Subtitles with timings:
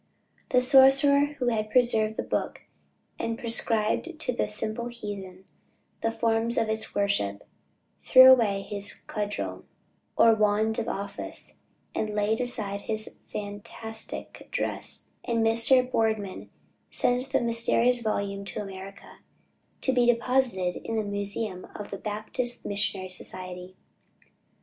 [0.49, 2.63] The sorcerer who had preserved the book,
[3.19, 5.45] and prescribed to the simple heathen
[6.01, 7.47] the forms of its worship,
[8.01, 9.63] threw away his cudgel,
[10.17, 11.53] or wand of office,
[11.93, 15.91] and laid aside his fantastic dress; and Mr.
[15.91, 16.49] Boardman
[16.89, 19.19] sent the mysterious volume to America,
[19.81, 23.75] to be deposited in the museum of the Baptist Missionary Society.